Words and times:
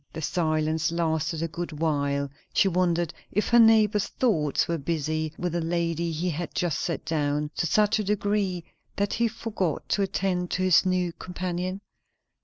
The 0.13 0.21
silence 0.23 0.91
lasted 0.91 1.43
a 1.43 1.47
good 1.47 1.73
while; 1.73 2.31
she 2.55 2.67
wondered 2.67 3.13
if 3.31 3.49
her 3.49 3.59
neighbour's 3.59 4.07
thoughts 4.07 4.67
were 4.67 4.79
busy 4.79 5.31
with 5.37 5.53
the 5.53 5.61
lady 5.61 6.11
he 6.11 6.31
had 6.31 6.55
just 6.55 6.79
set 6.79 7.05
down, 7.05 7.51
to 7.57 7.67
such 7.67 7.99
a 7.99 8.03
degree 8.03 8.63
that 8.95 9.13
he 9.13 9.27
forgot 9.27 9.87
to 9.89 10.01
attend 10.01 10.49
to 10.49 10.63
his 10.63 10.87
new 10.87 11.13
companion? 11.13 11.81